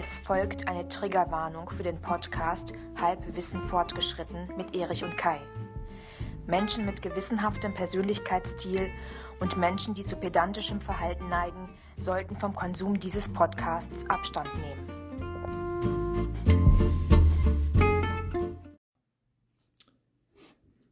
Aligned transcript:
Es 0.00 0.16
folgt 0.16 0.68
eine 0.68 0.86
Triggerwarnung 0.86 1.70
für 1.70 1.82
den 1.82 2.00
Podcast 2.00 2.72
Halbwissen 3.00 3.60
fortgeschritten 3.62 4.46
mit 4.56 4.76
Erich 4.76 5.02
und 5.02 5.16
Kai. 5.16 5.40
Menschen 6.46 6.86
mit 6.86 7.02
gewissenhaftem 7.02 7.74
Persönlichkeitsstil 7.74 8.90
und 9.40 9.56
Menschen, 9.56 9.94
die 9.94 10.04
zu 10.04 10.14
pedantischem 10.14 10.80
Verhalten 10.80 11.28
neigen, 11.28 11.70
sollten 11.96 12.36
vom 12.36 12.54
Konsum 12.54 13.00
dieses 13.00 13.28
Podcasts 13.28 14.08
Abstand 14.08 14.48
nehmen. 14.54 14.86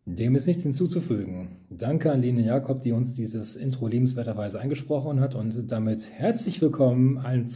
Dem 0.05 0.35
ist 0.35 0.49
nichts 0.49 0.65
hinzuzufügen. 0.65 1.65
Danke 1.71 2.11
an 2.11 2.23
Line 2.23 2.43
Jakob, 2.43 2.81
die 2.81 2.91
uns 2.91 3.15
dieses 3.15 3.55
Intro 3.55 3.87
liebenswerterweise 3.87 4.59
eingesprochen 4.59 5.21
hat 5.21 5.37
und 5.37 5.71
damit 5.71 6.11
herzlich 6.11 6.61
willkommen 6.61 7.19
allen 7.19 7.49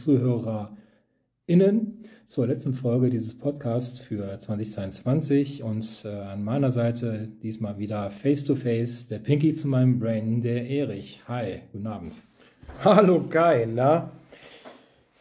ZuhörerInnen 1.51 2.05
zur 2.27 2.47
letzten 2.47 2.73
Folge 2.73 3.09
dieses 3.09 3.37
Podcasts 3.37 3.99
für 3.99 4.39
2022 4.39 5.63
und 5.63 6.05
äh, 6.05 6.07
an 6.07 6.45
meiner 6.45 6.71
Seite 6.71 7.27
diesmal 7.43 7.77
wieder 7.77 8.09
face 8.09 8.45
to 8.45 8.55
face 8.55 9.07
der 9.07 9.19
Pinky 9.19 9.53
zu 9.53 9.67
meinem 9.67 9.99
Brain, 9.99 10.39
der 10.39 10.69
Erich. 10.69 11.21
Hi, 11.27 11.59
guten 11.73 11.87
Abend. 11.87 12.13
Hallo 12.85 13.25
Kai, 13.27 13.67
na? 13.69 14.11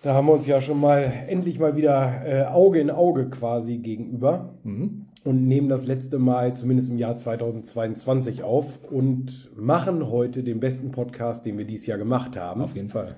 Da 0.03 0.15
haben 0.15 0.29
wir 0.29 0.35
uns 0.35 0.47
ja 0.47 0.61
schon 0.61 0.79
mal 0.79 1.13
endlich 1.27 1.59
mal 1.59 1.75
wieder 1.75 2.25
äh, 2.25 2.45
Auge 2.45 2.79
in 2.79 2.91
Auge 2.91 3.29
quasi 3.29 3.79
gegenüber. 3.79 4.55
Mhm 4.63 5.07
und 5.23 5.47
nehmen 5.47 5.69
das 5.69 5.85
letzte 5.85 6.19
Mal, 6.19 6.55
zumindest 6.55 6.89
im 6.89 6.97
Jahr 6.97 7.15
2022, 7.15 8.43
auf 8.43 8.79
und 8.91 9.51
machen 9.55 10.11
heute 10.11 10.43
den 10.43 10.61
besten 10.61 10.93
Podcast, 10.93 11.45
den 11.45 11.59
wir 11.59 11.67
dieses 11.67 11.87
Jahr 11.87 11.99
gemacht 11.99 12.39
haben. 12.39 12.63
Auf 12.63 12.75
jeden 12.75 12.89
Fall. 12.89 13.17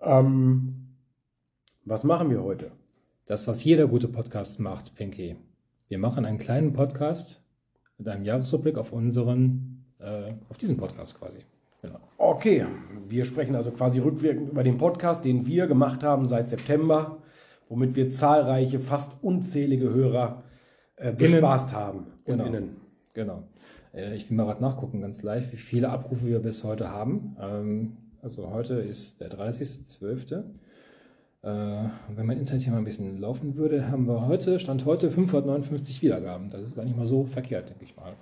Ähm, 0.00 0.79
was 1.84 2.04
machen 2.04 2.30
wir 2.30 2.42
heute? 2.42 2.70
Das, 3.26 3.46
was 3.46 3.64
jeder 3.64 3.86
gute 3.86 4.08
Podcast 4.08 4.60
macht, 4.60 4.94
Pinky. 4.94 5.36
Wir 5.88 5.98
machen 5.98 6.24
einen 6.24 6.38
kleinen 6.38 6.72
Podcast 6.72 7.44
mit 7.98 8.08
einem 8.08 8.24
Jahresrückblick 8.24 8.78
auf 8.78 8.92
unseren, 8.92 9.84
äh, 9.98 10.32
auf 10.48 10.58
diesen 10.58 10.76
Podcast 10.76 11.18
quasi. 11.18 11.38
Genau. 11.82 12.00
Okay, 12.18 12.66
wir 13.08 13.24
sprechen 13.24 13.54
also 13.54 13.70
quasi 13.70 14.00
rückwirkend 14.00 14.50
über 14.50 14.62
den 14.62 14.78
Podcast, 14.78 15.24
den 15.24 15.46
wir 15.46 15.66
gemacht 15.66 16.02
haben 16.02 16.26
seit 16.26 16.50
September 16.50 17.20
womit 17.70 17.96
wir 17.96 18.10
zahlreiche, 18.10 18.80
fast 18.80 19.12
unzählige 19.22 19.90
Hörer 19.94 20.42
äh, 20.96 21.12
bespaßt 21.12 21.72
haben. 21.72 22.08
Genau. 22.26 22.44
Innen. 22.44 22.76
genau. 23.14 23.44
Äh, 23.94 24.16
ich 24.16 24.28
will 24.28 24.36
mal 24.36 24.44
gerade 24.44 24.60
nachgucken, 24.60 25.00
ganz 25.00 25.22
live, 25.22 25.52
wie 25.52 25.56
viele 25.56 25.88
Abrufe 25.88 26.26
wir 26.26 26.40
bis 26.40 26.64
heute 26.64 26.90
haben. 26.90 27.36
Ähm, 27.40 27.96
also 28.20 28.50
heute 28.50 28.74
ist 28.74 29.20
der 29.20 29.30
30.12. 29.30 30.42
Äh, 31.42 31.48
wenn 32.14 32.26
mein 32.26 32.38
Internet 32.38 32.62
hier 32.62 32.72
mal 32.72 32.78
ein 32.78 32.84
bisschen 32.84 33.18
laufen 33.18 33.56
würde, 33.56 33.90
haben 33.90 34.06
wir 34.06 34.26
heute, 34.26 34.58
Stand 34.58 34.84
heute, 34.84 35.10
559 35.10 36.02
Wiedergaben. 36.02 36.50
Das 36.50 36.62
ist 36.62 36.76
gar 36.76 36.84
nicht 36.84 36.96
mal 36.96 37.06
so 37.06 37.24
verkehrt, 37.24 37.70
denke 37.70 37.84
ich 37.84 37.96
mal. 37.96 38.12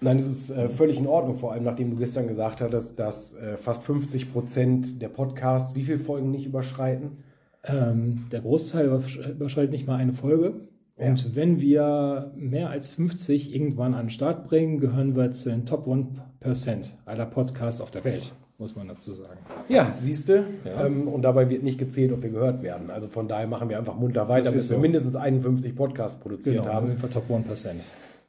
Nein, 0.00 0.18
das 0.18 0.26
ist 0.26 0.50
äh, 0.50 0.68
völlig 0.68 0.98
in 0.98 1.06
Ordnung, 1.06 1.34
vor 1.34 1.52
allem 1.52 1.64
nachdem 1.64 1.90
du 1.90 1.96
gestern 1.96 2.26
gesagt 2.26 2.60
hattest, 2.60 2.98
dass 2.98 3.34
äh, 3.34 3.56
fast 3.56 3.84
50 3.84 4.32
Prozent 4.32 5.00
der 5.00 5.08
Podcasts 5.08 5.74
wie 5.76 5.84
viele 5.84 5.98
Folgen 5.98 6.30
nicht 6.30 6.46
überschreiten? 6.46 7.18
Ähm, 7.62 8.26
der 8.30 8.40
Großteil 8.40 8.86
überschreitet 8.86 9.70
nicht 9.70 9.86
mal 9.86 9.96
eine 9.96 10.12
Folge. 10.12 10.68
Ja. 10.98 11.06
Und 11.06 11.34
wenn 11.34 11.60
wir 11.60 12.32
mehr 12.36 12.70
als 12.70 12.90
50 12.90 13.54
irgendwann 13.54 13.94
an 13.94 14.06
den 14.06 14.10
Start 14.10 14.44
bringen, 14.44 14.78
gehören 14.78 15.16
wir 15.16 15.30
zu 15.30 15.48
den 15.48 15.64
Top 15.64 15.86
1% 15.86 16.90
aller 17.04 17.26
Podcasts 17.26 17.80
auf 17.80 17.90
der 17.90 18.04
Welt, 18.04 18.34
muss 18.58 18.76
man 18.76 18.88
dazu 18.88 19.12
sagen. 19.12 19.38
Ja, 19.68 19.92
siehst 19.92 20.28
du. 20.28 20.44
Ja. 20.64 20.86
Ähm, 20.86 21.08
und 21.08 21.22
dabei 21.22 21.48
wird 21.50 21.62
nicht 21.62 21.78
gezählt, 21.78 22.12
ob 22.12 22.22
wir 22.22 22.30
gehört 22.30 22.62
werden. 22.62 22.90
Also 22.90 23.08
von 23.08 23.28
daher 23.28 23.46
machen 23.46 23.68
wir 23.68 23.78
einfach 23.78 23.96
munter 23.96 24.28
weiter, 24.28 24.52
bis 24.52 24.68
so. 24.68 24.74
wir 24.74 24.80
mindestens 24.80 25.16
51 25.16 25.74
Podcasts 25.74 26.18
produziert 26.20 26.62
genau, 26.62 26.72
haben. 26.72 26.86
Dann 26.86 26.98
sind 26.98 27.02
wir 27.02 27.10
Top 27.10 27.28
1%. 27.28 27.72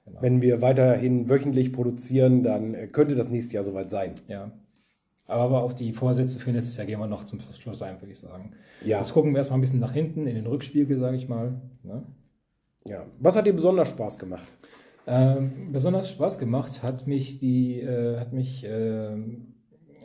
Genau. 0.06 0.22
Wenn 0.22 0.42
wir 0.42 0.62
weiterhin 0.62 1.30
wöchentlich 1.30 1.74
produzieren, 1.74 2.44
dann 2.44 2.74
äh, 2.74 2.88
könnte 2.88 3.16
das 3.16 3.30
nächste 3.30 3.56
Jahr 3.56 3.64
soweit 3.64 3.90
sein. 3.90 4.16
Ja. 4.28 4.52
Aber 5.28 5.64
auch 5.64 5.74
die 5.74 5.94
Vorsätze 5.94 6.40
für 6.40 6.52
nächstes 6.52 6.78
Jahr 6.78 6.86
gehen 6.86 7.00
wir 7.00 7.08
noch 7.08 7.24
zum 7.24 7.40
Schluss 7.60 7.82
ein, 7.82 8.00
würde 8.00 8.12
ich 8.12 8.20
sagen. 8.20 8.52
Ja. 8.84 9.00
Jetzt 9.00 9.14
gucken 9.14 9.32
wir 9.32 9.40
erstmal 9.40 9.58
ein 9.58 9.62
bisschen 9.62 9.80
nach 9.80 9.94
hinten 9.94 10.28
in 10.28 10.36
den 10.36 10.46
Rückspiegel, 10.46 11.00
sage 11.00 11.18
ich 11.18 11.28
mal. 11.28 11.60
Ne? 11.82 12.04
Ja. 12.88 13.06
Was 13.20 13.36
hat 13.36 13.48
dir 13.48 13.54
besonders 13.54 13.90
Spaß 13.90 14.20
gemacht? 14.20 14.46
Ähm, 15.08 15.72
besonders 15.72 16.10
Spaß 16.12 16.38
gemacht 16.40 16.84
hat 16.84 17.08
mich 17.08 17.40
die, 17.40 17.80
äh, 17.80 18.20
hat 18.20 18.34
mich 18.34 18.64
äh, 18.64 19.16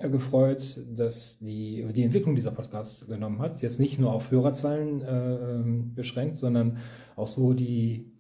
gefreut, 0.09 0.81
dass 0.95 1.39
die, 1.39 1.87
die 1.93 2.03
Entwicklung 2.03 2.35
dieser 2.35 2.51
Podcast 2.51 3.07
genommen 3.09 3.41
hat. 3.41 3.61
Jetzt 3.61 3.81
nicht 3.81 3.99
nur 3.99 4.13
auf 4.13 4.31
Hörerzahlen 4.31 5.03
äh, 5.03 5.95
beschränkt, 5.95 6.39
sondern 6.39 6.79
auch 7.17 7.29
so 7.29 7.53
die 7.53 8.11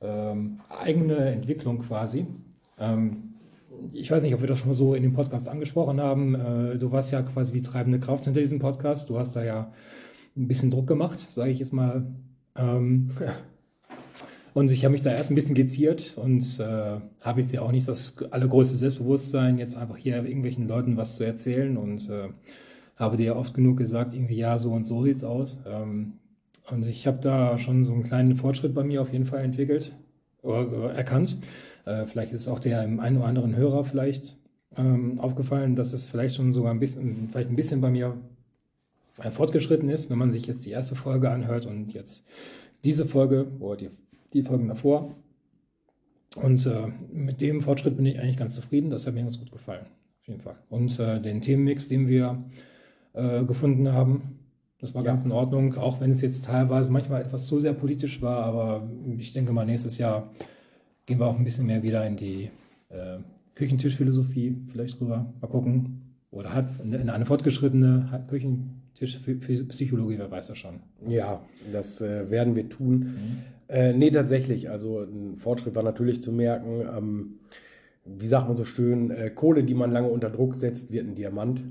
ähm, 0.00 0.60
eigene 0.68 1.16
Entwicklung 1.16 1.78
quasi. 1.80 2.26
Ähm, 2.78 3.34
ich 3.92 4.10
weiß 4.10 4.22
nicht, 4.22 4.34
ob 4.34 4.40
wir 4.40 4.48
das 4.48 4.58
schon 4.58 4.68
mal 4.68 4.74
so 4.74 4.94
in 4.94 5.02
dem 5.02 5.12
Podcast 5.12 5.48
angesprochen 5.48 6.00
haben. 6.00 6.34
Äh, 6.34 6.78
du 6.78 6.90
warst 6.92 7.12
ja 7.12 7.22
quasi 7.22 7.52
die 7.52 7.62
treibende 7.62 8.00
Kraft 8.00 8.24
hinter 8.24 8.40
diesem 8.40 8.58
Podcast. 8.58 9.08
Du 9.10 9.18
hast 9.18 9.36
da 9.36 9.44
ja 9.44 9.72
ein 10.36 10.48
bisschen 10.48 10.70
Druck 10.70 10.86
gemacht, 10.86 11.18
sage 11.18 11.50
ich 11.50 11.58
jetzt 11.58 11.72
mal. 11.72 12.06
Ähm, 12.56 13.10
und 14.58 14.72
ich 14.72 14.84
habe 14.84 14.90
mich 14.90 15.02
da 15.02 15.12
erst 15.12 15.30
ein 15.30 15.36
bisschen 15.36 15.54
geziert 15.54 16.14
und 16.16 16.42
äh, 16.58 16.98
habe 17.22 17.40
jetzt 17.40 17.52
ja 17.52 17.62
auch 17.62 17.70
nicht 17.70 17.86
das 17.86 18.16
allergrößte 18.32 18.74
Selbstbewusstsein, 18.74 19.56
jetzt 19.56 19.76
einfach 19.76 19.96
hier 19.96 20.16
irgendwelchen 20.16 20.66
Leuten 20.66 20.96
was 20.96 21.14
zu 21.14 21.22
erzählen 21.24 21.76
und 21.76 22.10
äh, 22.10 22.30
habe 22.96 23.16
dir 23.16 23.26
ja 23.26 23.36
oft 23.36 23.54
genug 23.54 23.76
gesagt, 23.76 24.14
irgendwie 24.14 24.34
ja, 24.34 24.58
so 24.58 24.72
und 24.72 24.84
so 24.84 25.04
sieht's 25.04 25.22
aus. 25.22 25.60
Ähm, 25.64 26.14
und 26.72 26.84
ich 26.84 27.06
habe 27.06 27.18
da 27.20 27.56
schon 27.56 27.84
so 27.84 27.92
einen 27.92 28.02
kleinen 28.02 28.34
Fortschritt 28.34 28.74
bei 28.74 28.82
mir 28.82 29.00
auf 29.00 29.12
jeden 29.12 29.26
Fall 29.26 29.44
entwickelt 29.44 29.94
oder, 30.42 30.92
erkannt. 30.92 31.38
Äh, 31.84 32.06
vielleicht 32.06 32.32
ist 32.32 32.48
auch 32.48 32.58
der 32.58 32.80
einen 32.80 33.16
oder 33.16 33.26
anderen 33.26 33.54
Hörer 33.54 33.84
vielleicht 33.84 34.38
ähm, 34.76 35.20
aufgefallen, 35.20 35.76
dass 35.76 35.92
es 35.92 36.04
vielleicht 36.04 36.34
schon 36.34 36.52
sogar 36.52 36.72
ein 36.72 36.80
bisschen, 36.80 37.28
vielleicht 37.30 37.48
ein 37.48 37.54
bisschen 37.56 37.80
bei 37.80 37.92
mir 37.92 38.16
äh, 39.22 39.30
fortgeschritten 39.30 39.88
ist, 39.88 40.10
wenn 40.10 40.18
man 40.18 40.32
sich 40.32 40.48
jetzt 40.48 40.66
die 40.66 40.70
erste 40.70 40.96
Folge 40.96 41.30
anhört 41.30 41.64
und 41.66 41.92
jetzt 41.92 42.26
diese 42.84 43.06
Folge 43.06 43.46
oder 43.60 43.76
die, 43.76 43.90
die 44.32 44.42
Folgen 44.42 44.68
davor. 44.68 45.14
Und 46.36 46.66
äh, 46.66 46.88
mit 47.12 47.40
dem 47.40 47.60
Fortschritt 47.60 47.96
bin 47.96 48.06
ich 48.06 48.20
eigentlich 48.20 48.36
ganz 48.36 48.54
zufrieden. 48.54 48.90
Das 48.90 49.06
hat 49.06 49.14
mir 49.14 49.22
ganz 49.22 49.38
gut 49.38 49.50
gefallen, 49.50 49.86
auf 50.20 50.28
jeden 50.28 50.40
Fall. 50.40 50.56
Und 50.68 50.98
äh, 50.98 51.20
den 51.20 51.40
Themenmix, 51.40 51.88
den 51.88 52.06
wir 52.06 52.44
äh, 53.14 53.44
gefunden 53.44 53.92
haben, 53.92 54.38
das 54.80 54.94
war 54.94 55.02
ja. 55.02 55.06
ganz 55.08 55.24
in 55.24 55.32
Ordnung, 55.32 55.74
auch 55.76 56.00
wenn 56.00 56.12
es 56.12 56.22
jetzt 56.22 56.44
teilweise 56.44 56.92
manchmal 56.92 57.22
etwas 57.22 57.46
zu 57.46 57.58
sehr 57.58 57.72
politisch 57.72 58.22
war. 58.22 58.44
Aber 58.44 58.88
ich 59.16 59.32
denke 59.32 59.52
mal, 59.52 59.66
nächstes 59.66 59.98
Jahr 59.98 60.30
gehen 61.06 61.18
wir 61.18 61.26
auch 61.26 61.38
ein 61.38 61.44
bisschen 61.44 61.66
mehr 61.66 61.82
wieder 61.82 62.06
in 62.06 62.16
die 62.16 62.50
äh, 62.90 63.18
Küchentischphilosophie 63.54 64.56
vielleicht 64.70 65.00
drüber. 65.00 65.32
Mal 65.40 65.48
gucken. 65.48 66.14
Oder 66.30 66.52
hat 66.52 66.68
in 66.84 67.08
eine 67.08 67.24
fortgeschrittene 67.24 68.26
Küchentischpsychologie, 68.28 70.18
wer 70.18 70.30
weiß 70.30 70.48
das 70.48 70.58
schon. 70.58 70.80
Ja, 71.08 71.42
das 71.72 72.02
äh, 72.02 72.30
werden 72.30 72.54
wir 72.54 72.68
tun. 72.68 72.98
Mhm. 72.98 73.38
Äh, 73.68 73.92
nee, 73.92 74.10
tatsächlich. 74.10 74.70
Also 74.70 75.00
ein 75.00 75.36
Fortschritt 75.36 75.74
war 75.74 75.82
natürlich 75.82 76.22
zu 76.22 76.32
merken. 76.32 76.80
Ähm, 76.96 77.38
wie 78.04 78.26
sagt 78.26 78.48
man 78.48 78.56
so 78.56 78.64
schön, 78.64 79.10
äh, 79.10 79.30
Kohle, 79.30 79.62
die 79.64 79.74
man 79.74 79.90
lange 79.90 80.08
unter 80.08 80.30
Druck 80.30 80.54
setzt, 80.54 80.92
wird 80.92 81.06
ein 81.06 81.14
Diamant. 81.14 81.62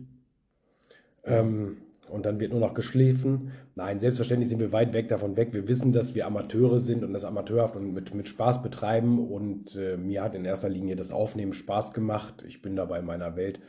Ähm, 1.23 1.77
und 2.09 2.25
dann 2.25 2.39
wird 2.39 2.51
nur 2.51 2.61
noch 2.61 2.73
geschliffen. 2.73 3.51
Nein, 3.75 3.99
selbstverständlich 3.99 4.49
sind 4.49 4.59
wir 4.59 4.71
weit 4.71 4.93
weg 4.93 5.09
davon 5.09 5.35
weg. 5.35 5.49
Wir 5.51 5.67
wissen, 5.67 5.91
dass 5.91 6.15
wir 6.15 6.25
Amateure 6.25 6.79
sind 6.79 7.03
und 7.03 7.11
das 7.11 7.25
amateurhaft 7.25 7.75
und 7.75 7.93
mit, 7.93 8.13
mit 8.13 8.29
Spaß 8.29 8.61
betreiben. 8.61 9.27
Und 9.27 9.75
äh, 9.75 9.97
mir 9.97 10.23
hat 10.23 10.35
in 10.35 10.45
erster 10.45 10.69
Linie 10.69 10.95
das 10.95 11.11
Aufnehmen 11.11 11.53
Spaß 11.53 11.93
gemacht. 11.93 12.43
Ich 12.47 12.61
bin 12.61 12.75
dabei 12.75 12.99
in 12.99 13.05
meiner 13.05 13.35
Welt. 13.35 13.59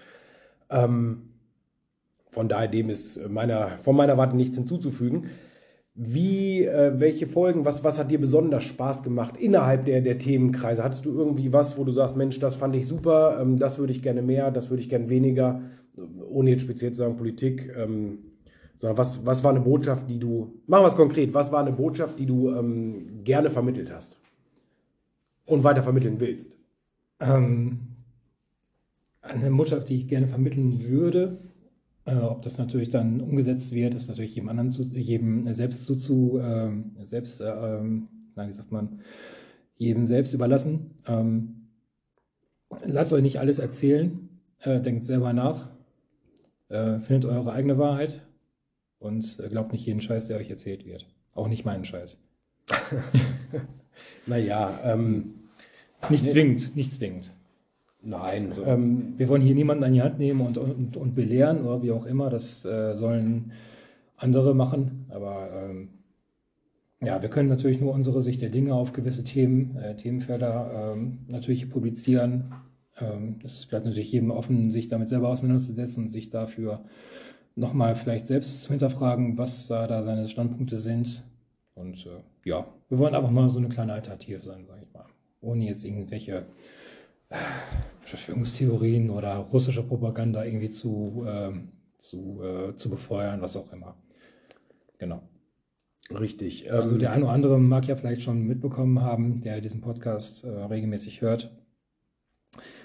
Ähm, 0.70 1.30
von 2.30 2.48
daher 2.48 2.68
dem 2.68 2.90
ist 2.90 3.18
meiner, 3.28 3.78
von 3.78 3.96
meiner 3.96 4.18
Warte 4.18 4.36
nichts 4.36 4.56
hinzuzufügen. 4.56 5.30
Wie, 6.00 6.64
äh, 6.64 7.00
welche 7.00 7.26
Folgen, 7.26 7.64
was, 7.64 7.82
was 7.82 7.98
hat 7.98 8.12
dir 8.12 8.20
besonders 8.20 8.62
Spaß 8.62 9.02
gemacht 9.02 9.36
innerhalb 9.36 9.84
der, 9.84 10.00
der 10.00 10.16
Themenkreise? 10.16 10.84
Hattest 10.84 11.04
du 11.04 11.10
irgendwie 11.10 11.52
was, 11.52 11.76
wo 11.76 11.82
du 11.82 11.90
sagst, 11.90 12.16
Mensch, 12.16 12.38
das 12.38 12.54
fand 12.54 12.76
ich 12.76 12.86
super, 12.86 13.38
ähm, 13.40 13.58
das 13.58 13.80
würde 13.80 13.92
ich 13.92 14.00
gerne 14.00 14.22
mehr, 14.22 14.52
das 14.52 14.70
würde 14.70 14.80
ich 14.80 14.88
gerne 14.88 15.10
weniger, 15.10 15.60
ohne 16.30 16.50
jetzt 16.50 16.62
speziell 16.62 16.92
zu 16.92 16.98
sagen 16.98 17.16
Politik, 17.16 17.74
ähm, 17.76 18.18
sondern 18.76 18.96
was, 18.96 19.26
was 19.26 19.42
war 19.42 19.50
eine 19.50 19.58
Botschaft, 19.58 20.08
die 20.08 20.20
du, 20.20 20.60
machen 20.68 20.84
wir 20.84 20.86
es 20.86 20.94
konkret, 20.94 21.34
was 21.34 21.50
war 21.50 21.58
eine 21.58 21.72
Botschaft, 21.72 22.16
die 22.20 22.26
du 22.26 22.50
ähm, 22.54 23.24
gerne 23.24 23.50
vermittelt 23.50 23.92
hast 23.92 24.20
und 25.46 25.64
weiter 25.64 25.82
vermitteln 25.82 26.20
willst? 26.20 26.56
Ähm, 27.18 27.80
eine 29.20 29.50
Botschaft, 29.50 29.88
die 29.88 29.96
ich 29.96 30.06
gerne 30.06 30.28
vermitteln 30.28 30.84
würde, 30.84 31.40
ob 32.16 32.42
das 32.42 32.58
natürlich 32.58 32.88
dann 32.88 33.20
umgesetzt 33.20 33.72
wird, 33.72 33.94
ist 33.94 34.08
natürlich 34.08 34.34
jedem 34.34 34.48
anderen 34.48 34.70
zu, 34.70 34.82
jedem 34.82 35.52
selbst 35.52 35.84
zu, 35.84 35.96
zu 35.96 36.40
ähm, 36.42 36.96
selbst, 37.04 37.40
äh, 37.40 37.50
ähm, 37.50 38.08
wie 38.36 38.52
sagt 38.52 38.72
man, 38.72 39.00
jedem 39.76 40.06
selbst 40.06 40.32
überlassen. 40.32 40.94
Ähm, 41.06 41.68
lasst 42.84 43.12
euch 43.12 43.22
nicht 43.22 43.40
alles 43.40 43.58
erzählen, 43.58 44.28
äh, 44.60 44.80
denkt 44.80 45.04
selber 45.04 45.32
nach, 45.32 45.70
äh, 46.68 46.98
findet 47.00 47.26
eure 47.26 47.52
eigene 47.52 47.78
Wahrheit 47.78 48.22
und 48.98 49.38
äh, 49.40 49.48
glaubt 49.48 49.72
nicht 49.72 49.86
jeden 49.86 50.00
Scheiß, 50.00 50.26
der 50.26 50.38
euch 50.38 50.50
erzählt 50.50 50.84
wird. 50.86 51.06
Auch 51.34 51.48
nicht 51.48 51.64
meinen 51.64 51.84
Scheiß. 51.84 52.20
naja, 54.26 54.80
ähm, 54.84 55.34
nicht 56.10 56.24
nee. 56.24 56.30
zwingend, 56.30 56.76
nicht 56.76 56.92
zwingend. 56.92 57.34
Nein. 58.02 58.46
Also, 58.46 58.64
ähm, 58.64 59.14
wir 59.16 59.28
wollen 59.28 59.42
hier 59.42 59.54
niemanden 59.54 59.84
an 59.84 59.92
die 59.92 60.02
Hand 60.02 60.18
nehmen 60.18 60.40
und, 60.40 60.56
und, 60.56 60.96
und 60.96 61.14
belehren 61.14 61.62
oder 61.62 61.82
wie 61.82 61.90
auch 61.90 62.06
immer. 62.06 62.30
Das 62.30 62.64
äh, 62.64 62.94
sollen 62.94 63.52
andere 64.16 64.54
machen. 64.54 65.06
Aber 65.10 65.48
ähm, 65.52 65.88
ja, 67.00 67.20
wir 67.22 67.28
können 67.28 67.48
natürlich 67.48 67.80
nur 67.80 67.92
unsere 67.92 68.22
Sicht 68.22 68.42
der 68.42 68.50
Dinge 68.50 68.74
auf 68.74 68.92
gewisse 68.92 69.24
Themen, 69.24 69.76
äh, 69.76 69.96
Themenfelder 69.96 70.94
ähm, 70.94 71.18
natürlich 71.28 71.70
publizieren. 71.70 72.52
Ähm, 73.00 73.36
es 73.44 73.66
bleibt 73.66 73.84
natürlich 73.84 74.12
jedem 74.12 74.30
offen, 74.30 74.70
sich 74.70 74.88
damit 74.88 75.08
selber 75.08 75.28
auseinanderzusetzen 75.28 76.04
und 76.04 76.10
sich 76.10 76.30
dafür 76.30 76.84
nochmal 77.54 77.96
vielleicht 77.96 78.26
selbst 78.26 78.62
zu 78.62 78.70
hinterfragen, 78.70 79.38
was 79.38 79.66
da, 79.66 79.86
da 79.86 80.02
seine 80.02 80.28
Standpunkte 80.28 80.78
sind. 80.78 81.24
Und 81.74 82.06
äh, 82.06 82.48
ja, 82.48 82.66
wir 82.88 82.98
wollen 82.98 83.14
einfach 83.14 83.30
mal 83.30 83.48
so 83.48 83.58
eine 83.58 83.68
kleine 83.68 83.92
Alternative 83.92 84.40
sein, 84.40 84.66
sage 84.66 84.82
ich 84.82 84.92
mal. 84.92 85.06
Ohne 85.40 85.66
jetzt 85.66 85.84
irgendwelche 85.84 86.32
äh, 86.32 86.44
Verschwörungstheorien 88.00 89.10
oder 89.10 89.36
russische 89.36 89.82
Propaganda 89.82 90.44
irgendwie 90.44 90.70
zu, 90.70 91.24
äh, 91.26 91.52
zu, 91.98 92.42
äh, 92.42 92.76
zu 92.76 92.90
befeuern, 92.90 93.40
was 93.40 93.56
auch 93.56 93.72
immer. 93.72 93.96
Genau. 94.98 95.22
Richtig. 96.10 96.72
Also 96.72 96.94
ähm, 96.94 97.00
der 97.00 97.12
eine 97.12 97.24
oder 97.24 97.32
andere 97.32 97.58
mag 97.58 97.86
ja 97.86 97.96
vielleicht 97.96 98.22
schon 98.22 98.46
mitbekommen 98.46 99.00
haben, 99.00 99.40
der 99.42 99.60
diesen 99.60 99.82
Podcast 99.82 100.44
äh, 100.44 100.48
regelmäßig 100.48 101.20
hört, 101.20 101.54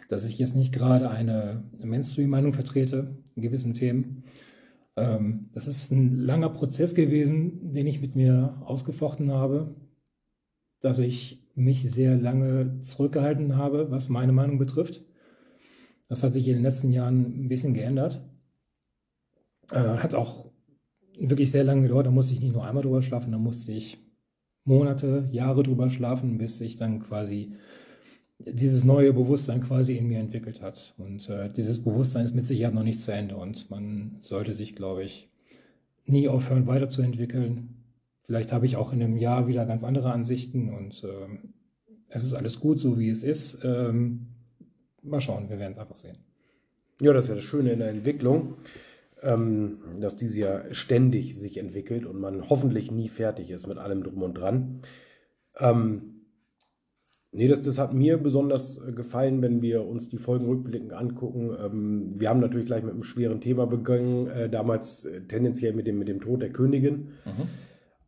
dass 0.09 0.25
ich 0.25 0.37
jetzt 0.37 0.55
nicht 0.55 0.73
gerade 0.73 1.09
eine 1.09 1.63
Mainstream-Meinung 1.79 2.53
vertrete 2.53 3.17
in 3.35 3.41
gewissen 3.41 3.73
Themen. 3.73 4.25
Ähm, 4.97 5.49
das 5.53 5.67
ist 5.67 5.91
ein 5.91 6.19
langer 6.19 6.49
Prozess 6.49 6.95
gewesen, 6.95 7.71
den 7.71 7.87
ich 7.87 8.01
mit 8.01 8.15
mir 8.15 8.61
ausgefochten 8.65 9.31
habe, 9.31 9.73
dass 10.81 10.99
ich 10.99 11.42
mich 11.55 11.83
sehr 11.83 12.15
lange 12.17 12.81
zurückgehalten 12.81 13.55
habe, 13.57 13.91
was 13.91 14.09
meine 14.09 14.31
Meinung 14.31 14.57
betrifft. 14.57 15.03
Das 16.09 16.23
hat 16.23 16.33
sich 16.33 16.47
in 16.47 16.55
den 16.55 16.63
letzten 16.63 16.91
Jahren 16.91 17.45
ein 17.45 17.49
bisschen 17.49 17.73
geändert. 17.73 18.21
Äh, 19.71 19.97
hat 19.97 20.15
auch 20.15 20.51
wirklich 21.19 21.51
sehr 21.51 21.63
lange 21.63 21.83
gedauert. 21.83 22.07
Da 22.07 22.11
musste 22.11 22.33
ich 22.33 22.41
nicht 22.41 22.53
nur 22.53 22.65
einmal 22.65 22.83
drüber 22.83 23.01
schlafen, 23.01 23.31
da 23.31 23.37
musste 23.37 23.71
ich 23.71 23.97
Monate, 24.65 25.27
Jahre 25.31 25.63
drüber 25.63 25.89
schlafen, 25.89 26.37
bis 26.37 26.57
sich 26.57 26.77
dann 26.77 27.01
quasi 27.01 27.53
dieses 28.39 28.83
neue 28.83 29.13
Bewusstsein 29.13 29.61
quasi 29.61 29.95
in 29.95 30.07
mir 30.07 30.19
entwickelt 30.19 30.61
hat. 30.61 30.93
Und 30.97 31.29
äh, 31.29 31.49
dieses 31.49 31.83
Bewusstsein 31.83 32.25
ist 32.25 32.35
mit 32.35 32.47
Sicherheit 32.47 32.73
noch 32.73 32.83
nicht 32.83 32.99
zu 32.99 33.11
Ende 33.11 33.35
und 33.35 33.69
man 33.69 34.17
sollte 34.19 34.53
sich, 34.53 34.75
glaube 34.75 35.03
ich, 35.03 35.29
nie 36.05 36.27
aufhören 36.27 36.67
weiterzuentwickeln. 36.67 37.82
Vielleicht 38.25 38.51
habe 38.51 38.65
ich 38.65 38.77
auch 38.77 38.93
in 38.93 39.01
einem 39.01 39.17
Jahr 39.17 39.47
wieder 39.47 39.65
ganz 39.65 39.83
andere 39.83 40.11
Ansichten 40.11 40.73
und 40.73 41.03
äh, 41.03 41.37
es 42.09 42.23
ist 42.23 42.33
alles 42.33 42.59
gut, 42.59 42.79
so 42.79 42.99
wie 42.99 43.09
es 43.09 43.23
ist. 43.23 43.59
Ähm, 43.63 44.27
mal 45.01 45.21
schauen, 45.21 45.49
wir 45.49 45.59
werden 45.59 45.73
es 45.73 45.79
einfach 45.79 45.97
sehen. 45.97 46.17
Ja, 47.01 47.11
das 47.13 47.25
ist 47.25 47.29
ja 47.29 47.35
das 47.35 47.43
Schöne 47.43 47.73
in 47.73 47.79
der 47.79 47.89
Entwicklung 47.89 48.55
ähm, 49.23 49.77
dass 49.99 50.15
diese 50.15 50.39
ja 50.39 50.73
ständig 50.73 51.37
sich 51.37 51.57
entwickelt 51.57 52.05
und 52.05 52.19
man 52.19 52.49
hoffentlich 52.49 52.91
nie 52.91 53.09
fertig 53.09 53.49
ist 53.51 53.67
mit 53.67 53.77
allem 53.77 54.03
drum 54.03 54.21
und 54.21 54.37
dran. 54.37 54.79
Ähm, 55.59 56.09
Nee, 57.35 57.47
das, 57.47 57.63
das 57.63 57.79
hat 57.79 57.95
mir 57.95 58.19
besonders 58.19 58.79
gefallen, 58.95 59.41
wenn 59.41 59.63
wir 59.63 59.87
uns 59.87 60.07
die 60.07 60.19
Folgen 60.19 60.45
rückblickend 60.45 60.93
angucken. 60.93 61.49
Ähm, 61.59 62.11
wir 62.19 62.29
haben 62.29 62.39
natürlich 62.39 62.67
gleich 62.67 62.83
mit 62.83 62.93
einem 62.93 63.01
schweren 63.01 63.41
Thema 63.41 63.65
begonnen, 63.65 64.27
äh, 64.27 64.49
damals 64.51 65.05
äh, 65.05 65.21
tendenziell 65.21 65.73
mit 65.73 65.87
dem, 65.87 65.97
mit 65.97 66.07
dem 66.07 66.21
Tod 66.21 66.43
der 66.43 66.51
Königin. 66.51 67.07
Mhm. 67.25 67.47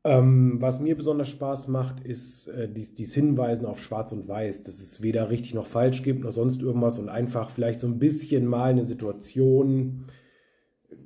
Ähm, 0.06 0.62
was 0.62 0.80
mir 0.80 0.96
besonders 0.96 1.30
Spaß 1.30 1.68
macht, 1.68 2.00
ist 2.06 2.48
äh, 2.50 2.70
dies, 2.70 2.94
dies 2.94 3.16
Hinweisen 3.16 3.66
auf 3.66 3.82
Schwarz 3.82 4.12
und 4.12 4.28
Weiß, 4.28 4.62
dass 4.62 4.80
es 4.80 5.02
weder 5.02 5.32
richtig 5.32 5.56
noch 5.56 5.66
falsch 5.66 6.04
gibt, 6.04 6.24
noch 6.24 6.32
sonst 6.32 6.62
irgendwas 6.62 7.00
und 7.00 7.10
einfach 7.10 7.50
vielleicht 7.50 7.80
so 7.80 7.88
ein 7.88 7.98
bisschen 7.98 8.46
mal 8.46 8.70
eine 8.70 8.86
Situation 8.86 10.06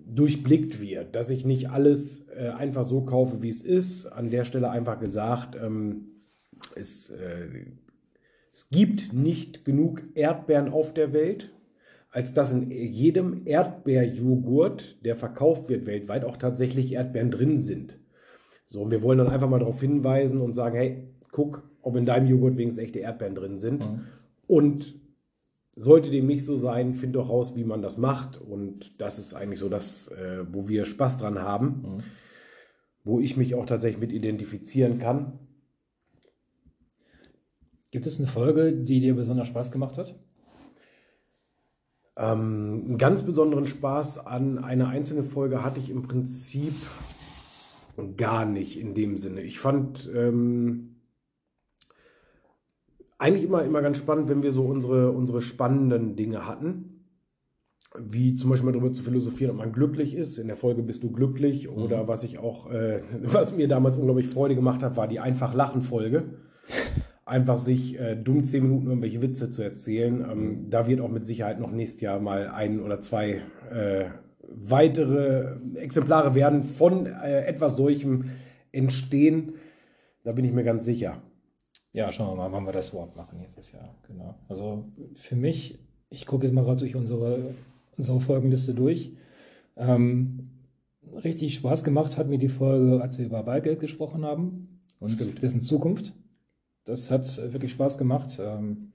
durchblickt 0.05 0.81
wird, 0.81 1.15
dass 1.15 1.29
ich 1.29 1.45
nicht 1.45 1.69
alles 1.69 2.27
äh, 2.27 2.49
einfach 2.49 2.83
so 2.83 3.05
kaufe, 3.05 3.41
wie 3.41 3.47
es 3.47 3.61
ist. 3.61 4.05
An 4.05 4.31
der 4.31 4.43
Stelle 4.43 4.69
einfach 4.69 4.99
gesagt, 4.99 5.55
ähm, 5.55 6.07
es, 6.75 7.09
äh, 7.09 7.67
es 8.51 8.69
gibt 8.69 9.13
nicht 9.13 9.63
genug 9.63 10.03
Erdbeeren 10.13 10.73
auf 10.73 10.93
der 10.93 11.13
Welt, 11.13 11.53
als 12.11 12.33
dass 12.33 12.51
in 12.51 12.69
jedem 12.69 13.43
Erdbeerjoghurt, 13.45 15.05
der 15.05 15.15
verkauft 15.15 15.69
wird 15.69 15.85
weltweit, 15.85 16.25
auch 16.25 16.35
tatsächlich 16.35 16.91
Erdbeeren 16.91 17.31
drin 17.31 17.57
sind. 17.57 17.98
So, 18.69 18.81
und 18.81 18.91
wir 18.91 19.01
wollen 19.01 19.17
dann 19.17 19.29
einfach 19.29 19.49
mal 19.49 19.59
darauf 19.59 19.81
hinweisen 19.81 20.41
und 20.41 20.53
sagen, 20.53 20.77
hey, 20.77 21.07
guck, 21.31 21.67
ob 21.81 21.95
in 21.95 22.05
deinem 22.05 22.27
Joghurt 22.27 22.55
wenigstens 22.55 22.83
echte 22.83 22.99
Erdbeeren 22.99 23.35
drin 23.35 23.57
sind. 23.57 23.83
Mhm. 23.83 24.01
Und 24.47 24.95
sollte 25.75 26.11
dem 26.11 26.27
nicht 26.27 26.45
so 26.45 26.55
sein, 26.55 26.93
find 26.93 27.15
doch 27.15 27.29
raus, 27.29 27.55
wie 27.55 27.63
man 27.63 27.81
das 27.81 27.97
macht. 27.97 28.39
Und 28.39 28.99
das 29.01 29.17
ist 29.17 29.33
eigentlich 29.33 29.59
so 29.59 29.69
das, 29.69 30.09
äh, 30.09 30.45
wo 30.51 30.67
wir 30.67 30.85
Spaß 30.85 31.17
dran 31.17 31.39
haben, 31.39 31.65
mhm. 31.65 31.97
wo 33.03 33.19
ich 33.19 33.37
mich 33.37 33.55
auch 33.55 33.65
tatsächlich 33.65 33.99
mit 33.99 34.11
identifizieren 34.11 34.99
kann. 34.99 35.39
Gibt 37.91 38.05
es 38.05 38.19
eine 38.19 38.27
Folge, 38.27 38.71
die 38.71 38.99
dir 38.99 39.15
besonders 39.15 39.47
Spaß 39.47 39.71
gemacht 39.71 39.97
hat? 39.97 40.15
Ähm, 42.17 42.83
einen 42.85 42.97
ganz 42.97 43.23
besonderen 43.23 43.65
Spaß 43.65 44.27
an 44.27 44.59
einer 44.59 44.89
einzelnen 44.89 45.25
Folge 45.25 45.63
hatte 45.63 45.79
ich 45.79 45.89
im 45.89 46.03
Prinzip 46.03 46.73
gar 48.15 48.45
nicht 48.45 48.79
in 48.79 48.93
dem 48.93 49.17
Sinne. 49.17 49.41
Ich 49.41 49.59
fand 49.59 50.09
ähm, 50.13 50.95
eigentlich 53.19 53.43
immer, 53.43 53.63
immer 53.63 53.81
ganz 53.81 53.97
spannend, 53.97 54.29
wenn 54.29 54.41
wir 54.41 54.51
so 54.51 54.63
unsere, 54.63 55.11
unsere 55.11 55.41
spannenden 55.41 56.15
Dinge 56.15 56.47
hatten. 56.47 56.95
Wie 57.97 58.35
zum 58.35 58.51
Beispiel 58.51 58.67
mal 58.67 58.71
darüber 58.71 58.93
zu 58.93 59.01
philosophieren, 59.01 59.51
ob 59.51 59.57
man 59.57 59.71
glücklich 59.71 60.15
ist. 60.15 60.37
In 60.37 60.47
der 60.47 60.55
Folge 60.55 60.83
bist 60.83 61.03
du 61.03 61.11
glücklich. 61.11 61.69
Mhm. 61.69 61.83
Oder 61.83 62.07
was 62.07 62.23
ich 62.23 62.39
auch, 62.39 62.71
äh, 62.71 63.01
was 63.21 63.55
mir 63.55 63.67
damals 63.67 63.97
unglaublich 63.97 64.27
Freude 64.27 64.55
gemacht 64.55 64.81
hat, 64.83 64.95
war 64.95 65.07
die 65.07 65.19
Einfach-Lachen-Folge. 65.19 66.23
Einfach 67.25 67.57
sich 67.57 67.99
äh, 67.99 68.15
dumm 68.15 68.43
zehn 68.43 68.63
Minuten 68.63 68.87
irgendwelche 68.87 69.21
Witze 69.21 69.49
zu 69.49 69.61
erzählen. 69.61 70.25
Ähm, 70.31 70.39
mhm. 70.39 70.69
da 70.69 70.87
wird 70.87 71.01
auch 71.01 71.09
mit 71.09 71.25
Sicherheit 71.25 71.59
noch 71.59 71.71
nächstes 71.71 72.01
Jahr 72.01 72.19
mal 72.19 72.47
ein 72.47 72.79
oder 72.79 73.01
zwei 73.01 73.41
äh, 73.71 74.05
weitere 74.51 75.57
Exemplare 75.75 76.35
werden 76.35 76.63
von 76.63 77.05
äh, 77.05 77.45
etwas 77.45 77.75
solchem 77.75 78.31
entstehen. 78.71 79.53
Da 80.23 80.31
bin 80.31 80.45
ich 80.45 80.51
mir 80.51 80.63
ganz 80.63 80.85
sicher. 80.85 81.21
Ja, 81.91 82.11
schauen 82.11 82.29
wir 82.29 82.35
mal, 82.35 82.51
wann 82.51 82.65
wir 82.65 82.73
das 82.73 82.93
Wort 82.93 83.15
machen 83.15 83.39
nächstes 83.39 83.71
Jahr. 83.71 83.95
Genau. 84.07 84.35
Also 84.47 84.85
für 85.15 85.35
mich, 85.35 85.79
ich 86.09 86.25
gucke 86.25 86.45
jetzt 86.45 86.53
mal 86.53 86.63
gerade 86.63 86.79
durch 86.79 86.95
unsere, 86.95 87.55
unsere 87.97 88.19
Folgenliste 88.19 88.73
durch. 88.73 89.13
Ähm, 89.75 90.49
richtig 91.23 91.55
Spaß 91.55 91.83
gemacht 91.83 92.17
hat 92.17 92.27
mir 92.27 92.37
die 92.37 92.49
Folge, 92.49 93.01
als 93.01 93.17
wir 93.17 93.25
über 93.25 93.43
Ballgeld 93.43 93.79
gesprochen 93.79 94.23
haben 94.23 94.81
und 94.99 95.11
Stimmt. 95.11 95.41
dessen 95.41 95.61
Zukunft. 95.61 96.13
Das 96.85 97.09
hat 97.11 97.37
wirklich 97.53 97.71
Spaß 97.71 97.97
gemacht. 97.97 98.39
Ähm, 98.39 98.91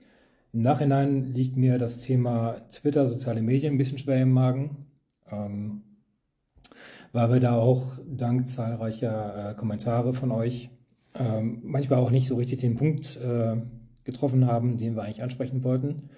Im 0.52 0.62
Nachhinein 0.62 1.32
liegt 1.32 1.56
mir 1.56 1.78
das 1.78 2.00
Thema 2.00 2.60
Twitter, 2.70 3.06
soziale 3.06 3.42
Medien 3.42 3.74
ein 3.74 3.78
bisschen 3.78 3.98
schwer 3.98 4.22
im 4.22 4.32
Magen, 4.32 4.86
ähm, 5.34 5.82
weil 7.12 7.32
wir 7.32 7.40
da 7.40 7.56
auch 7.56 7.98
dank 8.06 8.48
zahlreicher 8.48 9.50
äh, 9.50 9.54
Kommentare 9.54 10.14
von 10.14 10.30
euch 10.32 10.70
ähm, 11.14 11.60
manchmal 11.62 12.00
auch 12.00 12.10
nicht 12.10 12.26
so 12.26 12.36
richtig 12.36 12.58
den 12.58 12.76
Punkt 12.76 13.20
äh, 13.20 13.56
getroffen 14.04 14.46
haben, 14.46 14.78
den 14.78 14.96
wir 14.96 15.02
eigentlich 15.02 15.22
ansprechen 15.22 15.62
wollten. 15.64 16.10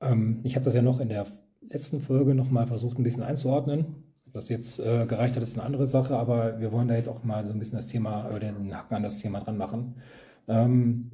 Ähm, 0.00 0.40
ich 0.42 0.54
habe 0.54 0.64
das 0.64 0.74
ja 0.74 0.82
noch 0.82 1.00
in 1.00 1.08
der 1.08 1.26
letzten 1.60 2.00
Folge 2.00 2.34
nochmal 2.34 2.66
versucht, 2.66 2.98
ein 2.98 3.04
bisschen 3.04 3.22
einzuordnen. 3.22 4.04
Ob 4.26 4.32
das 4.34 4.48
jetzt 4.48 4.80
äh, 4.80 5.06
gereicht 5.06 5.36
hat, 5.36 5.42
ist 5.42 5.56
eine 5.56 5.64
andere 5.64 5.86
Sache, 5.86 6.16
aber 6.16 6.60
wir 6.60 6.72
wollen 6.72 6.88
da 6.88 6.94
jetzt 6.94 7.08
auch 7.08 7.24
mal 7.24 7.46
so 7.46 7.52
ein 7.52 7.58
bisschen 7.58 7.76
das 7.76 7.86
Thema, 7.86 8.28
oder 8.28 8.40
den 8.40 8.76
Haken 8.76 8.94
an 8.94 9.02
das 9.02 9.18
Thema 9.18 9.40
dran 9.40 9.56
machen. 9.56 9.94
Ähm, 10.48 11.12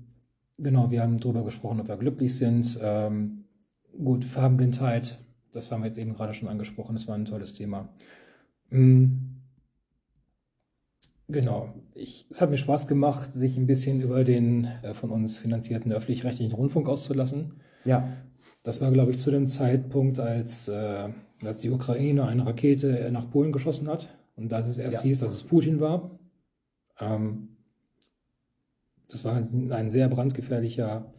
genau, 0.59 0.91
wir 0.91 1.03
haben 1.03 1.21
darüber 1.21 1.45
gesprochen, 1.45 1.81
ob 1.81 1.89
wir 1.89 1.97
glücklich 1.97 2.37
sind. 2.37 2.79
Ähm, 2.83 3.45
gut, 4.03 4.25
Farbenblindheit, 4.25 5.24
das 5.55 5.71
haben 5.71 5.83
wir 5.83 5.89
jetzt 5.89 5.99
eben 5.99 6.15
gerade 6.15 6.35
schon 6.35 6.49
angesprochen, 6.49 6.95
das 6.95 7.09
war 7.09 7.15
ein 7.15 7.25
tolles 7.25 7.55
Thema. 7.55 7.89
Mhm. 8.71 9.31
Genau. 11.29 11.73
Ich, 11.95 12.27
es 12.29 12.43
hat 12.43 12.51
mir 12.51 12.59
Spaß 12.59 12.87
gemacht, 12.87 13.33
sich 13.33 13.57
ein 13.57 13.67
bisschen 13.67 14.03
über 14.03 14.25
den 14.25 14.65
äh, 14.83 14.93
von 14.95 15.11
uns 15.11 15.39
finanzierten 15.39 15.93
öffentlich-rechtlichen 15.93 16.53
Rundfunk 16.53 16.89
auszulassen. 16.89 17.61
Ja. 17.85 18.09
Das 18.63 18.81
war, 18.81 18.91
glaube 18.91 19.13
ich, 19.13 19.19
zu 19.19 19.31
dem 19.31 19.47
Zeitpunkt, 19.47 20.19
als, 20.19 20.69
äh, 20.69 21.09
als 21.43 21.61
die 21.61 21.71
Ukraine 21.71 22.27
eine 22.27 22.47
Rakete 22.47 23.11
nach 23.11 23.31
Polen 23.31 23.53
geschossen 23.53 23.89
hat. 23.89 24.17
Und 24.37 24.53
als 24.53 24.69
es 24.69 24.79
erst 24.79 24.99
ja. 24.99 25.03
hieß, 25.05 25.21
dass 25.21 25.33
es 25.33 25.45
Putin 25.45 25.81
war. 25.81 26.19
Ähm, 26.99 27.57
das 29.09 29.25
war 29.25 29.35
ein 29.37 29.91
sehr 29.91 30.09
brandgefährlicher 30.09 31.14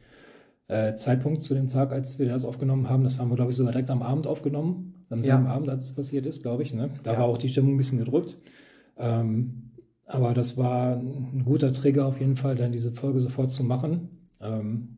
äh, 0.67 0.95
Zeitpunkt 0.95 1.43
zu 1.43 1.53
dem 1.53 1.67
Tag, 1.67 1.91
als 1.91 2.19
wir 2.19 2.27
das 2.27 2.45
aufgenommen 2.45 2.89
haben. 2.89 3.03
Das 3.03 3.19
haben 3.19 3.29
wir, 3.29 3.36
glaube 3.36 3.51
ich, 3.51 3.57
sogar 3.57 3.72
direkt 3.72 3.91
am 3.91 4.01
Abend 4.01 4.27
aufgenommen. 4.27 5.05
Am 5.10 5.24
ja. 5.24 5.43
Abend, 5.45 5.69
als 5.69 5.86
es 5.86 5.93
passiert 5.93 6.25
ist, 6.25 6.41
glaube 6.41 6.63
ich. 6.63 6.74
Ne? 6.74 6.89
Da 7.03 7.13
ja. 7.13 7.19
war 7.19 7.25
auch 7.25 7.38
die 7.38 7.50
Stimmung 7.50 7.75
ein 7.75 7.77
bisschen 7.77 8.00
gedrückt. 8.00 8.39
Ähm, 8.98 9.72
aber 10.07 10.34
das 10.34 10.57
war 10.57 10.95
ein 10.95 11.43
guter 11.45 11.74
Trigger 11.74 12.05
auf 12.05 12.19
jeden 12.19 12.36
Fall, 12.36 12.55
dann 12.55 12.72
diese 12.72 12.91
Folge 12.91 13.19
sofort 13.19 13.51
zu 13.51 13.63
machen. 13.63 14.29
Ähm, 14.41 14.98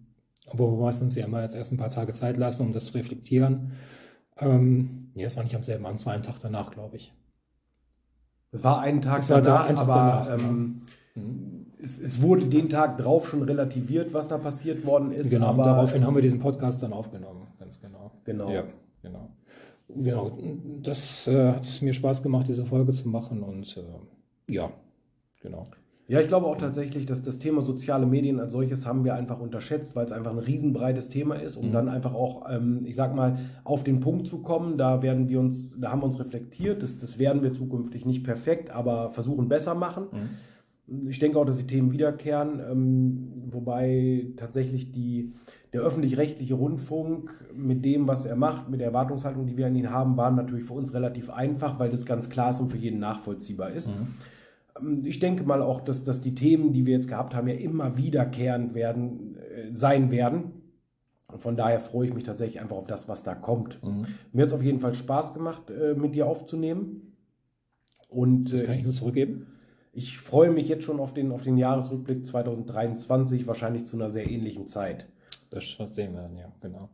wo 0.53 0.71
wir 0.71 0.86
meistens 0.86 1.15
ja 1.15 1.25
immer 1.25 1.41
jetzt 1.41 1.55
erst 1.55 1.74
ein 1.74 1.77
paar 1.77 1.89
Tage 1.89 2.13
Zeit 2.13 2.38
lassen, 2.38 2.65
um 2.65 2.74
das 2.74 2.86
zu 2.86 2.97
reflektieren. 2.97 3.74
Ähm, 4.38 5.09
ja, 5.13 5.24
das 5.24 5.36
war 5.36 5.43
nicht 5.43 5.55
am 5.55 5.63
selben 5.63 5.86
Abend, 5.86 6.00
es 6.00 6.05
war 6.05 6.13
einen 6.13 6.24
Tag 6.24 6.39
danach, 6.39 6.71
glaube 6.71 6.95
ich. 6.95 7.13
Es 8.51 8.63
war 8.63 8.79
einen 8.79 9.01
Tag 9.01 9.19
Es 9.19 9.29
war 9.29 9.41
danach, 9.41 9.67
ein 9.67 9.75
Tag 9.75 9.89
aber 9.89 9.93
danach, 9.93 10.39
ähm, 10.39 10.81
Mhm. 11.17 11.66
Es, 11.81 12.00
es 12.00 12.22
wurde 12.22 12.46
den 12.46 12.69
Tag 12.69 12.98
drauf 12.98 13.27
schon 13.29 13.41
relativiert, 13.43 14.13
was 14.13 14.27
da 14.27 14.38
passiert 14.38 14.86
worden 14.86 15.12
ist. 15.12 15.29
Genau, 15.29 15.48
aber, 15.48 15.63
daraufhin 15.63 16.05
haben 16.05 16.15
wir 16.15 16.22
diesen 16.22 16.39
Podcast 16.39 16.81
dann 16.84 16.93
aufgenommen, 16.93 17.48
ganz 17.60 17.79
genau. 17.81 18.12
Genau. 18.25 18.51
Ja, 18.51 18.63
genau. 19.01 19.29
Genau, 19.89 20.38
das 20.84 21.27
äh, 21.27 21.53
hat 21.53 21.81
mir 21.81 21.93
Spaß 21.93 22.22
gemacht, 22.22 22.48
diese 22.48 22.65
Folge 22.65 22.91
zu 22.91 23.07
machen 23.07 23.41
und 23.41 23.77
äh, 23.77 24.53
ja, 24.53 24.69
genau. 25.41 25.67
Ja, 26.10 26.22
ich 26.22 26.27
glaube 26.27 26.46
auch 26.46 26.57
tatsächlich, 26.57 27.05
dass 27.05 27.22
das 27.22 27.38
Thema 27.38 27.62
soziale 27.62 28.05
Medien 28.05 28.39
als 28.39 28.53
solches 28.53 28.86
haben 28.86 29.03
wir 29.03 29.13
einfach 29.13 29.39
unterschätzt, 29.41 29.93
weil 29.96 30.05
es 30.05 30.13
einfach 30.13 30.31
ein 30.31 30.38
riesenbreites 30.39 31.10
Thema 31.10 31.36
ist, 31.36 31.57
um 31.57 31.67
Mhm. 31.67 31.72
dann 31.74 31.89
einfach 31.89 32.13
auch, 32.13 32.50
ähm, 32.50 32.81
ich 32.86 32.96
sag 32.96 33.13
mal, 33.13 33.39
auf 33.65 33.84
den 33.84 34.00
Punkt 34.00 34.27
zu 34.27 34.39
kommen. 34.39 34.77
Da 34.77 35.01
werden 35.01 35.27
wir 35.27 35.39
uns, 35.41 35.77
da 35.79 35.91
haben 35.91 36.01
wir 36.01 36.05
uns 36.05 36.17
reflektiert. 36.19 36.81
Das, 36.81 36.98
das 36.98 37.19
werden 37.19 37.43
wir 37.43 37.53
zukünftig 37.53 38.05
nicht 38.05 38.24
perfekt, 38.24 38.69
aber 38.72 39.10
versuchen 39.12 39.50
besser 39.50 39.75
machen. 39.75 40.07
Ich 41.10 41.20
denke 41.20 41.38
auch, 41.38 41.46
dass 41.46 41.58
die 41.58 41.67
Themen 41.67 41.91
wiederkehren, 41.91 42.62
ähm, 42.72 43.44
wobei 43.51 44.27
tatsächlich 44.38 44.91
die, 44.94 45.34
der 45.74 45.82
öffentlich-rechtliche 45.82 46.53
Rundfunk 46.53 47.34
mit 47.53 47.84
dem, 47.84 48.08
was 48.08 48.25
er 48.25 48.38
macht, 48.38 48.70
mit 48.70 48.79
der 48.79 48.88
Erwartungshaltung, 48.88 49.46
die 49.48 49.58
wir 49.58 49.67
an 49.67 49.75
ihn 49.75 49.91
haben, 49.91 50.15
waren 50.15 50.36
natürlich 50.36 50.63
für 50.65 50.74
uns 50.74 50.94
relativ 50.94 51.29
einfach, 51.29 51.77
weil 51.77 51.89
das 51.89 52.06
ganz 52.06 52.29
klar 52.29 52.51
ist 52.51 52.62
und 52.62 52.70
für 52.70 52.77
jeden 52.77 53.00
nachvollziehbar 53.00 53.72
ist. 53.72 53.89
Ähm, 54.79 55.01
Ich 55.03 55.20
denke 55.20 55.44
mal 55.44 55.62
auch, 55.62 55.82
dass, 55.82 56.03
dass 56.03 56.22
die 56.22 56.36
Themen, 56.36 56.72
die 56.72 56.86
wir 56.86 56.94
jetzt 56.94 57.10
gehabt 57.10 57.34
haben, 57.36 57.48
ja 57.48 57.56
immer 57.56 57.98
wiederkehrend 57.98 58.74
werden, 58.74 59.36
äh, 59.38 59.74
sein 59.74 60.10
werden. 60.12 60.51
Und 61.29 61.41
von 61.41 61.58
daher 61.58 61.82
freue 61.82 62.08
ich 62.08 62.13
mich 62.13 62.24
tatsächlich 62.24 62.62
einfach 62.62 62.77
auf 62.77 62.88
das, 62.88 63.10
was 63.10 63.24
da 63.24 63.36
kommt. 63.36 63.79
Mir 64.32 64.44
hat 64.44 64.48
es 64.48 64.53
auf 64.53 64.62
jeden 64.63 64.79
Fall 64.79 64.94
Spaß 64.94 65.34
gemacht, 65.34 65.70
äh, 65.70 65.94
mit 65.96 66.15
dir 66.15 66.27
aufzunehmen. 66.27 67.17
Und 68.08 68.53
Das 68.53 68.63
kann 68.63 68.75
äh, 68.75 68.77
ich 68.77 68.84
nur 68.86 68.94
zurückgeben. 68.94 69.48
Ich 69.98 70.20
freue 70.20 70.51
mich 70.51 70.68
jetzt 70.68 70.84
schon 70.84 71.00
auf 71.00 71.12
den, 71.16 71.32
auf 71.32 71.42
den 71.42 71.58
Jahresrückblick 71.58 72.27
2023, 72.27 73.48
wahrscheinlich 73.48 73.86
zu 73.86 73.96
einer 73.96 74.12
sehr 74.12 74.30
ähnlichen 74.30 74.68
Zeit. 74.68 75.08
Das 75.50 75.63
sehen 75.88 76.13
wir 76.13 76.22
dann, 76.22 76.38
ja, 76.38 76.54
genau. 76.62 76.89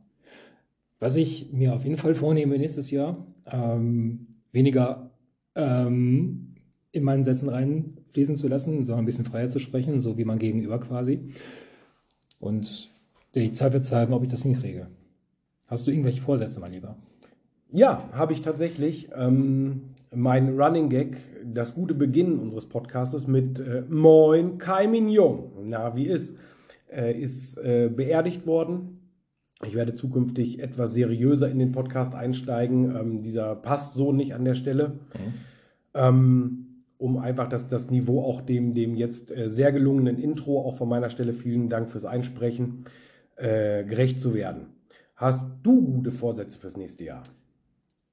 Was 1.01 1.17
ich 1.17 1.51
mir 1.51 1.73
auf 1.73 1.83
jeden 1.83 1.97
Fall 1.97 2.15
vornehme 2.15 2.57
nächstes 2.57 2.91
Jahr, 2.91 3.27
ähm, 3.45 4.27
weniger 4.53 5.11
ähm, 5.55 6.55
in 6.93 7.03
meinen 7.03 7.25
Sätzen 7.25 7.49
reinfließen 7.49 8.37
zu 8.37 8.47
lassen, 8.47 8.85
sondern 8.85 9.03
ein 9.03 9.05
bisschen 9.05 9.25
freier 9.25 9.49
zu 9.49 9.59
sprechen, 9.59 9.99
so 9.99 10.17
wie 10.17 10.23
man 10.23 10.39
gegenüber 10.39 10.79
quasi. 10.79 11.33
Und 12.39 12.89
die 13.35 13.51
Zeit 13.51 13.73
wird 13.73 13.83
zeigen, 13.83 14.13
ob 14.13 14.23
ich 14.23 14.29
das 14.29 14.43
hinkriege. 14.43 14.87
Hast 15.67 15.85
du 15.85 15.91
irgendwelche 15.91 16.21
Vorsätze, 16.21 16.61
mein 16.61 16.71
Lieber? 16.71 16.95
Ja, 17.75 18.07
habe 18.11 18.33
ich 18.33 18.43
tatsächlich. 18.43 19.09
Ähm, 19.15 19.95
mein 20.13 20.61
Running 20.61 20.89
Gag, 20.89 21.17
das 21.43 21.73
gute 21.73 21.95
Beginn 21.95 22.37
unseres 22.37 22.69
Podcastes 22.69 23.25
mit 23.25 23.59
äh, 23.59 23.81
Moin 23.89 24.59
Kai 24.59 24.85
Mignon, 24.85 25.49
na 25.63 25.95
wie 25.95 26.05
ist, 26.05 26.37
äh, 26.91 27.19
ist 27.19 27.57
äh, 27.57 27.89
beerdigt 27.89 28.45
worden. 28.45 28.99
Ich 29.65 29.73
werde 29.73 29.95
zukünftig 29.95 30.59
etwas 30.59 30.93
seriöser 30.93 31.49
in 31.49 31.57
den 31.57 31.71
Podcast 31.71 32.13
einsteigen. 32.13 32.95
Ähm, 32.95 33.21
dieser 33.23 33.55
passt 33.55 33.95
so 33.95 34.11
nicht 34.11 34.35
an 34.35 34.45
der 34.45 34.53
Stelle. 34.53 34.99
Ähm, 35.95 36.85
um 36.99 37.17
einfach 37.17 37.49
das, 37.49 37.69
das 37.69 37.89
Niveau 37.89 38.23
auch 38.23 38.41
dem, 38.41 38.75
dem 38.75 38.93
jetzt 38.93 39.35
äh, 39.35 39.49
sehr 39.49 39.71
gelungenen 39.71 40.19
Intro, 40.19 40.61
auch 40.61 40.75
von 40.75 40.89
meiner 40.89 41.09
Stelle 41.09 41.33
vielen 41.33 41.69
Dank 41.69 41.89
fürs 41.89 42.05
Einsprechen, 42.05 42.85
äh, 43.35 43.83
gerecht 43.83 44.19
zu 44.19 44.35
werden. 44.35 44.67
Hast 45.15 45.47
du 45.63 45.81
gute 45.81 46.11
Vorsätze 46.11 46.59
fürs 46.59 46.77
nächste 46.77 47.05
Jahr? 47.05 47.23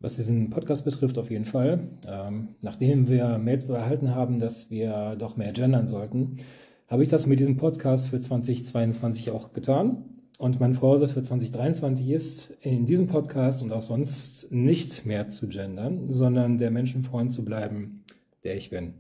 Was 0.03 0.17
diesen 0.17 0.49
Podcast 0.49 0.87
betrifft, 0.87 1.19
auf 1.19 1.31
jeden 1.31 1.45
Fall. 1.45 1.81
Ähm, 2.07 2.49
nachdem 2.63 3.07
wir 3.07 3.37
Mails 3.37 3.65
erhalten 3.65 4.15
haben, 4.15 4.39
dass 4.39 4.71
wir 4.71 5.15
doch 5.19 5.37
mehr 5.37 5.53
gendern 5.53 5.89
sollten, 5.89 6.39
habe 6.89 7.03
ich 7.03 7.11
das 7.11 7.27
mit 7.27 7.39
diesem 7.39 7.59
Podcast 7.59 8.09
für 8.09 8.19
2022 8.19 9.31
auch 9.31 9.53
getan. 9.53 10.05
Und 10.39 10.59
mein 10.59 10.75
Vorsatz 10.75 11.13
für 11.13 11.23
2023 11.23 12.09
ist, 12.09 12.57
in 12.63 12.87
diesem 12.87 13.09
Podcast 13.09 13.63
und 13.63 13.73
auch 13.73 13.83
sonst 13.83 14.51
nicht 14.51 15.05
mehr 15.05 15.29
zu 15.29 15.49
gendern, 15.49 16.11
sondern 16.11 16.57
der 16.57 16.71
Menschenfreund 16.71 17.31
zu 17.31 17.45
bleiben, 17.45 18.03
der 18.43 18.57
ich 18.57 18.71
bin. 18.71 18.95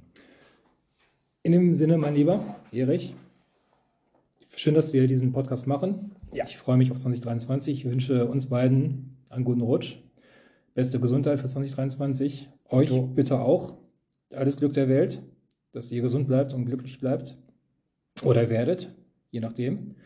In 1.42 1.52
dem 1.52 1.72
Sinne, 1.72 1.96
mein 1.96 2.14
Lieber 2.14 2.44
Erich, 2.72 3.14
schön, 4.54 4.74
dass 4.74 4.92
wir 4.92 5.06
diesen 5.06 5.32
Podcast 5.32 5.66
machen. 5.66 6.10
Ja. 6.34 6.44
Ich 6.44 6.58
freue 6.58 6.76
mich 6.76 6.90
auf 6.90 6.98
2023. 6.98 7.72
Ich 7.74 7.84
wünsche 7.86 8.26
uns 8.26 8.50
beiden 8.50 9.16
einen 9.30 9.46
guten 9.46 9.62
Rutsch. 9.62 9.96
Beste 10.74 11.00
Gesundheit 11.00 11.40
für 11.40 11.48
2023. 11.48 12.48
Euch 12.68 12.88
Dito. 12.88 13.06
bitte 13.06 13.40
auch. 13.40 13.78
Alles 14.32 14.56
Glück 14.56 14.74
der 14.74 14.88
Welt, 14.88 15.20
dass 15.72 15.90
ihr 15.90 16.02
gesund 16.02 16.28
bleibt 16.28 16.54
und 16.54 16.64
glücklich 16.64 17.00
bleibt. 17.00 17.36
Oder 18.22 18.48
werdet, 18.50 18.94
je 19.30 19.40
nachdem. 19.40 19.96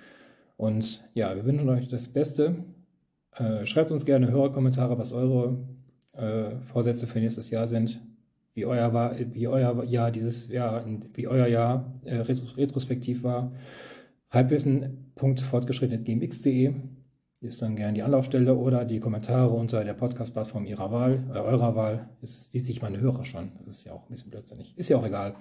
Und 0.56 1.06
ja, 1.14 1.36
wir 1.36 1.44
wünschen 1.44 1.68
euch 1.68 1.88
das 1.88 2.08
Beste. 2.08 2.54
Äh, 3.32 3.66
schreibt 3.66 3.90
uns 3.90 4.06
gerne 4.06 4.30
Hörerkommentare, 4.30 4.96
was 4.96 5.12
eure 5.12 5.58
äh, 6.12 6.52
Vorsätze 6.72 7.06
für 7.06 7.18
nächstes 7.18 7.50
Jahr 7.50 7.66
sind, 7.66 8.00
wie 8.54 8.64
euer, 8.64 8.94
war, 8.94 9.14
wie 9.18 9.48
euer 9.48 9.84
Jahr 9.84 10.10
dieses 10.10 10.48
Jahr, 10.48 10.82
wie 11.12 11.26
euer 11.26 11.48
Jahr 11.48 11.92
äh, 12.04 12.16
retros 12.18 12.56
retrospektiv 12.56 13.22
war. 13.22 13.52
Halbwissen.fortgeschritten.gmx.de 14.30 16.72
ist 17.44 17.62
dann 17.62 17.76
gerne 17.76 17.92
die 17.94 18.02
Anlaufstelle 18.02 18.54
oder 18.54 18.84
die 18.84 19.00
Kommentare 19.00 19.50
unter 19.50 19.84
der 19.84 19.94
Podcast-Plattform 19.94 20.64
ihrer 20.66 20.90
Wahl, 20.90 21.22
äh, 21.32 21.38
eurer 21.38 21.76
Wahl. 21.76 22.08
Jetzt 22.20 22.52
sieht 22.52 22.64
sich 22.66 22.82
meine 22.82 22.98
Hörer 23.00 23.24
schon. 23.24 23.52
Das 23.58 23.66
ist 23.68 23.84
ja 23.84 23.92
auch 23.92 24.02
ein 24.02 24.10
bisschen 24.10 24.30
blödsinnig. 24.30 24.76
Ist 24.76 24.88
ja 24.88 24.96
auch 24.96 25.04
egal. 25.06 25.34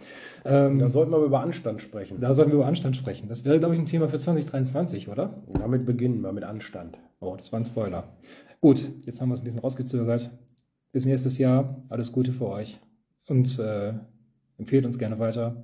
Ähm, 0.45 0.79
Da 0.79 0.87
sollten 0.89 1.11
wir 1.11 1.19
über 1.23 1.39
Anstand 1.41 1.81
sprechen. 1.81 2.19
da 2.19 2.33
sollten 2.33 2.51
wir 2.51 2.57
über 2.57 2.67
Anstand 2.67 2.95
sprechen. 2.95 3.27
Das 3.27 3.45
wäre, 3.45 3.59
glaube 3.59 3.73
ich, 3.75 3.79
ein 3.79 3.85
Thema 3.85 4.07
für 4.07 4.19
2023, 4.19 5.09
oder? 5.09 5.41
Damit 5.53 5.85
beginnen 5.85 6.21
wir 6.21 6.31
mit 6.33 6.43
Anstand. 6.43 6.97
Oh, 7.19 7.35
das 7.35 7.51
war 7.51 7.59
ein 7.59 7.63
Spoiler. 7.63 8.03
Gut, 8.61 8.83
jetzt 9.05 9.19
haben 9.21 9.29
wir 9.29 9.33
es 9.33 9.41
ein 9.41 9.45
bisschen 9.45 9.59
rausgezögert. 9.59 10.29
Bis 10.91 11.05
nächstes 11.05 11.37
Jahr. 11.37 11.83
Alles 11.89 12.11
Gute 12.11 12.33
für 12.33 12.47
euch. 12.47 12.79
Und 13.27 13.57
äh, 13.59 13.93
empfehlt 14.57 14.85
uns 14.85 14.99
gerne 14.99 15.19
weiter. 15.19 15.63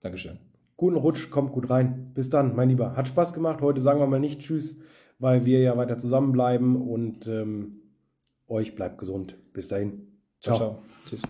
Dankeschön. 0.00 0.53
Guten 0.76 0.96
Rutsch, 0.96 1.30
kommt 1.30 1.52
gut 1.52 1.70
rein. 1.70 2.10
Bis 2.14 2.30
dann, 2.30 2.56
mein 2.56 2.68
Lieber. 2.68 2.96
Hat 2.96 3.08
Spaß 3.08 3.32
gemacht. 3.32 3.60
Heute 3.60 3.80
sagen 3.80 4.00
wir 4.00 4.06
mal 4.06 4.20
nicht 4.20 4.40
Tschüss, 4.40 4.76
weil 5.18 5.44
wir 5.44 5.60
ja 5.60 5.76
weiter 5.76 5.98
zusammenbleiben 5.98 6.76
und 6.76 7.28
ähm, 7.28 7.80
euch 8.48 8.74
bleibt 8.74 8.98
gesund. 8.98 9.36
Bis 9.52 9.68
dahin. 9.68 10.08
ciao. 10.40 10.56
ciao. 10.56 10.78
Tschüss. 11.06 11.22